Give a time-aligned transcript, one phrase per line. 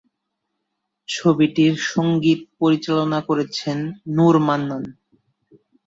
[1.09, 3.77] ছবিটির সঙ্গীত পরিচালনা করেছেন
[4.15, 4.83] নূর মান্নান।